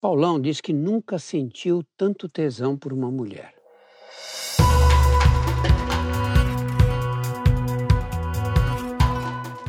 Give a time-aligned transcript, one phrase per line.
[0.00, 3.52] Paulão diz que nunca sentiu tanto tesão por uma mulher.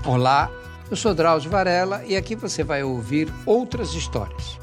[0.06, 0.52] Olá,
[0.90, 4.60] eu sou Drauzio Varela e aqui você vai ouvir outras histórias.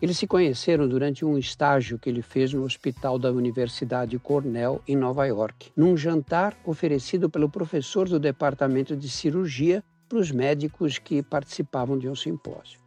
[0.00, 4.96] Eles se conheceram durante um estágio que ele fez no hospital da Universidade Cornell, em
[4.96, 11.22] Nova York, num jantar oferecido pelo professor do departamento de cirurgia para os médicos que
[11.22, 12.80] participavam de um simpósio.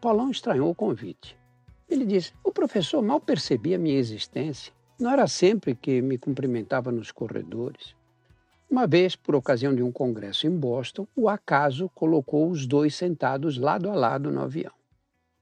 [0.00, 1.36] Paulão estranhou o convite.
[1.88, 4.72] Ele disse: O professor mal percebia minha existência.
[4.98, 7.94] Não era sempre que me cumprimentava nos corredores.
[8.68, 13.56] Uma vez, por ocasião de um congresso em Boston, o acaso colocou os dois sentados
[13.56, 14.77] lado a lado no avião.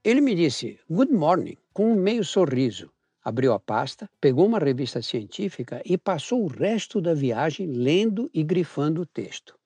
[0.03, 2.91] Ele me disse good morning com um meio sorriso.
[3.23, 8.41] Abriu a pasta, pegou uma revista científica e passou o resto da viagem lendo e
[8.43, 9.57] grifando o texto.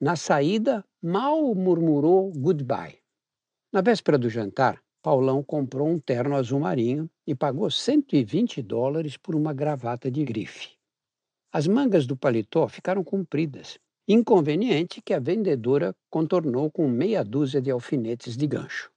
[0.00, 2.98] Na saída, mal murmurou goodbye.
[3.72, 9.34] Na véspera do jantar, Paulão comprou um terno azul marinho e pagou 120 dólares por
[9.34, 10.76] uma gravata de grife.
[11.52, 17.70] As mangas do paletó ficaram compridas, inconveniente que a vendedora contornou com meia dúzia de
[17.70, 18.92] alfinetes de gancho.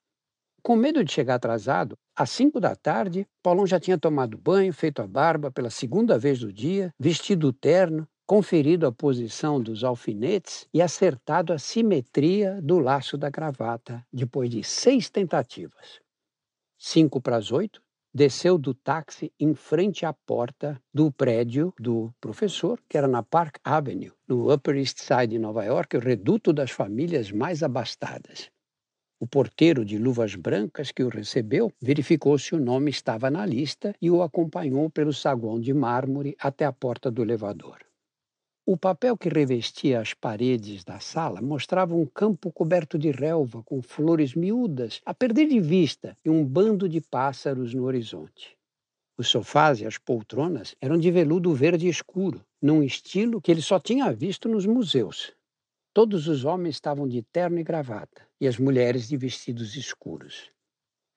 [0.66, 5.00] Com medo de chegar atrasado, às cinco da tarde, Paulão já tinha tomado banho, feito
[5.00, 10.68] a barba pela segunda vez do dia, vestido o terno, conferido a posição dos alfinetes
[10.74, 16.00] e acertado a simetria do laço da gravata, depois de seis tentativas.
[16.80, 17.80] Cinco para as oito,
[18.12, 23.58] desceu do táxi em frente à porta do prédio do professor, que era na Park
[23.64, 28.55] Avenue, no Upper East Side de Nova York, o reduto das famílias mais abastadas.
[29.18, 33.96] O porteiro de luvas brancas que o recebeu verificou se o nome estava na lista
[34.02, 37.78] e o acompanhou pelo saguão de mármore até a porta do elevador.
[38.66, 43.82] O papel que revestia as paredes da sala mostrava um campo coberto de relva com
[43.82, 48.58] flores miúdas a perder de vista e um bando de pássaros no horizonte.
[49.18, 53.80] Os sofás e as poltronas eram de veludo verde escuro, num estilo que ele só
[53.80, 55.32] tinha visto nos museus.
[55.96, 60.52] Todos os homens estavam de terno e gravata e as mulheres de vestidos escuros.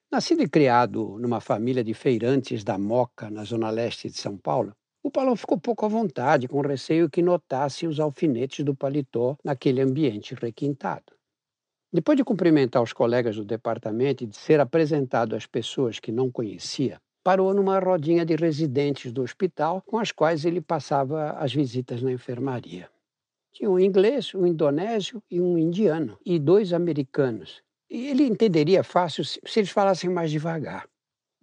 [0.09, 4.73] Nascido e criado numa família de feirantes da Moca, na zona leste de São Paulo,
[5.03, 9.81] o Paulão ficou pouco à vontade, com receio que notassem os alfinetes do paletó naquele
[9.81, 11.11] ambiente requintado.
[11.91, 16.31] Depois de cumprimentar os colegas do departamento e de ser apresentado às pessoas que não
[16.31, 22.01] conhecia, parou numa rodinha de residentes do hospital com as quais ele passava as visitas
[22.01, 22.89] na enfermaria.
[23.51, 27.61] Tinha um inglês, um indonésio e um indiano, e dois americanos.
[27.89, 30.87] E ele entenderia fácil se, eles falassem mais devagar.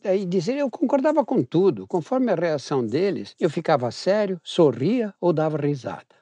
[0.01, 1.87] Daí dizer, eu concordava com tudo.
[1.87, 6.15] Conforme a reação deles, eu ficava sério, sorria ou dava risada.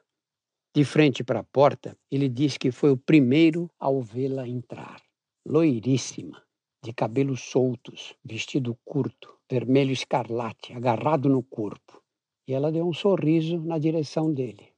[0.75, 5.01] De frente para a porta, ele disse que foi o primeiro ao vê-la entrar.
[5.47, 6.41] Loiríssima,
[6.83, 12.01] de cabelos soltos, vestido curto, vermelho escarlate, agarrado no corpo.
[12.47, 14.74] E ela deu um sorriso na direção dele.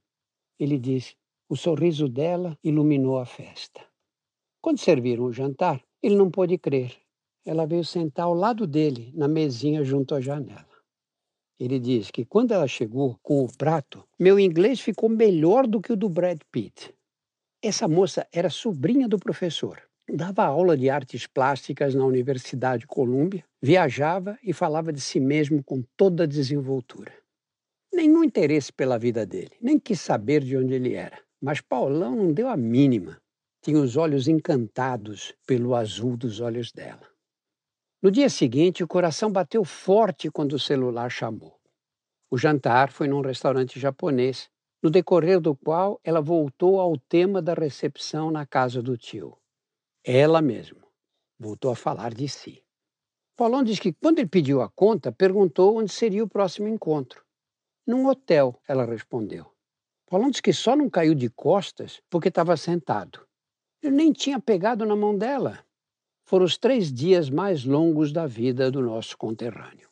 [0.60, 1.16] Ele disse:
[1.50, 3.82] o sorriso dela iluminou a festa.
[4.62, 6.94] Quando serviram o jantar, ele não pôde crer.
[7.46, 10.68] Ela veio sentar ao lado dele, na mesinha junto à janela.
[11.60, 15.94] Ele diz que quando ela chegou com o prato, meu inglês ficou melhor do que
[15.94, 16.94] o do Brad Pitt.
[17.64, 19.82] Essa moça era sobrinha do professor.
[20.10, 25.64] Dava aula de artes plásticas na Universidade de Colômbia, viajava e falava de si mesmo
[25.64, 27.12] com toda a desenvoltura
[27.98, 31.20] nenhum interesse pela vida dele, nem quis saber de onde ele era.
[31.42, 33.20] Mas Paulão não deu a mínima.
[33.62, 37.06] Tinha os olhos encantados pelo azul dos olhos dela.
[38.02, 41.60] No dia seguinte, o coração bateu forte quando o celular chamou.
[42.30, 44.50] O jantar foi num restaurante japonês,
[44.82, 49.36] no decorrer do qual ela voltou ao tema da recepção na casa do tio.
[50.04, 50.86] Ela mesma
[51.40, 52.64] voltou a falar de si.
[53.36, 57.27] Paulão diz que quando ele pediu a conta, perguntou onde seria o próximo encontro.
[57.88, 59.50] Num hotel, ela respondeu.
[60.08, 63.26] Paulão disse que só não caiu de costas porque estava sentado.
[63.82, 65.66] Ele nem tinha pegado na mão dela.
[66.26, 69.90] Foram os três dias mais longos da vida do nosso conterrâneo.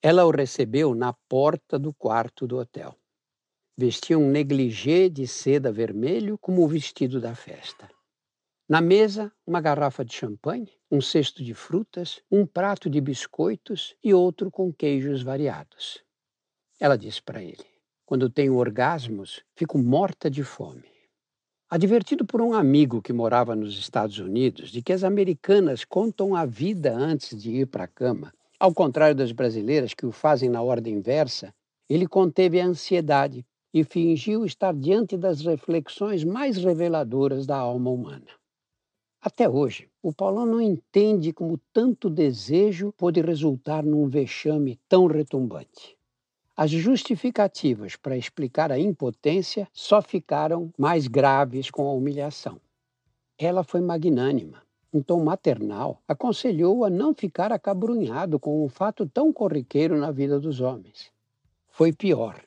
[0.00, 2.96] Ela o recebeu na porta do quarto do hotel.
[3.76, 7.90] Vestia um negligê de seda vermelho como o vestido da festa.
[8.68, 14.14] Na mesa, uma garrafa de champanhe, um cesto de frutas, um prato de biscoitos e
[14.14, 16.04] outro com queijos variados.
[16.80, 17.66] Ela disse para ele:
[18.06, 20.88] Quando tenho orgasmos, fico morta de fome.
[21.68, 26.46] Advertido por um amigo que morava nos Estados Unidos de que as americanas contam a
[26.46, 30.62] vida antes de ir para a cama, ao contrário das brasileiras que o fazem na
[30.62, 31.54] ordem inversa,
[31.86, 33.44] Ele conteve a ansiedade
[33.74, 38.26] e fingiu estar diante das reflexões mais reveladoras da alma humana.
[39.20, 45.99] Até hoje, o Paulão não entende como tanto desejo pôde resultar num vexame tão retumbante.
[46.62, 52.60] As justificativas para explicar a impotência só ficaram mais graves com a humilhação.
[53.38, 54.60] Ela foi magnânima.
[54.92, 60.38] Um tom maternal aconselhou a não ficar acabrunhado com um fato tão corriqueiro na vida
[60.38, 61.10] dos homens.
[61.66, 62.38] Foi pior.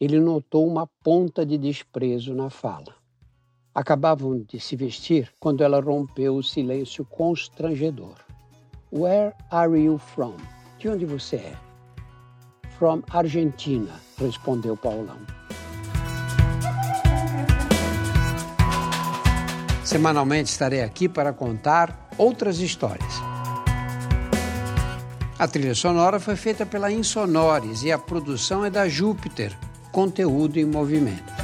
[0.00, 2.94] Ele notou uma ponta de desprezo na fala.
[3.74, 8.16] Acabavam de se vestir quando ela rompeu o silêncio constrangedor.
[8.90, 10.38] Where are you from?
[10.78, 11.71] De onde você é?
[12.82, 15.18] From Argentina, respondeu Paulão.
[19.84, 23.14] Semanalmente estarei aqui para contar outras histórias.
[25.38, 29.56] A trilha sonora foi feita pela Insonores e a produção é da Júpiter,
[29.92, 31.41] conteúdo em movimento.